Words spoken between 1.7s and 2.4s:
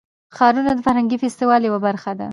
برخه ده.